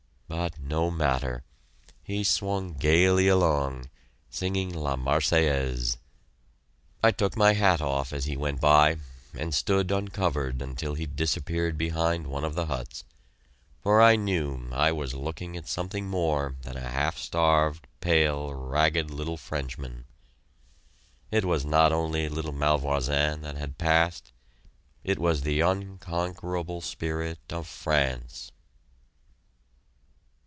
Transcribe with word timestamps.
But 0.45 0.57
no 0.59 0.89
matter 0.89 1.43
he 2.01 2.23
swung 2.23 2.75
gaily 2.75 3.27
along, 3.27 3.89
singing 4.29 4.73
"La 4.73 4.95
Marseillaise." 4.95 5.97
I 7.03 7.11
took 7.11 7.35
my 7.35 7.51
hat 7.51 7.81
off 7.81 8.13
as 8.13 8.23
he 8.25 8.37
went 8.37 8.61
by, 8.61 8.95
and 9.33 9.53
stood 9.53 9.91
uncovered 9.91 10.61
until 10.61 10.93
he 10.93 11.05
disappeared 11.05 11.77
behind 11.77 12.27
one 12.27 12.45
of 12.45 12.55
the 12.55 12.67
huts, 12.67 13.03
for 13.83 14.01
I 14.01 14.15
knew 14.15 14.69
I 14.71 14.93
was 14.93 15.13
looking 15.13 15.57
at 15.57 15.67
something 15.67 16.07
more 16.07 16.55
than 16.61 16.77
a 16.77 16.89
half 16.89 17.17
starved, 17.17 17.85
pale, 17.99 18.53
ragged 18.53 19.11
little 19.11 19.37
Frenchman. 19.37 20.05
It 21.29 21.43
was 21.43 21.65
not 21.65 21.91
only 21.91 22.29
little 22.29 22.53
Malvoisin 22.53 23.41
that 23.41 23.57
had 23.57 23.77
passed; 23.77 24.31
it 25.03 25.19
was 25.19 25.41
the 25.41 25.59
unconquerable 25.59 26.79
spirit 26.79 27.39
of 27.51 27.67
France! 27.67 28.53